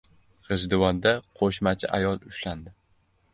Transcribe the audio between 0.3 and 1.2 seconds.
G‘ijduvonda